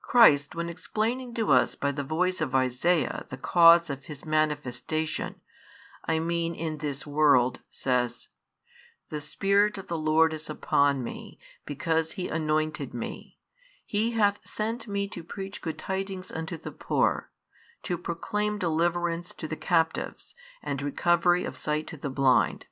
Christ, 0.00 0.56
when 0.56 0.68
explaining 0.68 1.34
to 1.34 1.52
us 1.52 1.76
by 1.76 1.92
the 1.92 2.02
voice 2.02 2.40
of 2.40 2.52
Isaiah 2.52 3.26
the 3.28 3.36
|59 3.36 3.42
cause 3.42 3.90
of 3.90 4.06
His 4.06 4.24
manifestation, 4.24 5.40
I 6.04 6.18
mean 6.18 6.52
in 6.56 6.78
this 6.78 7.06
world, 7.06 7.60
says: 7.70 8.28
The 9.10 9.20
Spirit 9.20 9.78
of 9.78 9.86
the 9.86 9.96
Lord 9.96 10.32
is 10.34 10.50
upon 10.50 11.04
Me, 11.04 11.38
because 11.64 12.10
He 12.18 12.26
anointed 12.26 12.92
Me: 12.92 13.38
He 13.86 14.10
hath 14.18 14.40
sent 14.44 14.88
Me 14.88 15.06
to 15.06 15.22
preach 15.22 15.62
good 15.62 15.78
tidings 15.78 16.32
unto 16.32 16.56
the 16.56 16.72
poor 16.72 17.30
to 17.84 17.96
proclaim 17.96 18.58
deliverance 18.58 19.32
to 19.34 19.46
the 19.46 19.54
captives, 19.54 20.34
and 20.60 20.82
recovery 20.82 21.44
of 21.44 21.56
sight 21.56 21.86
to 21.86 21.96
the 21.96 22.10
blind. 22.10 22.66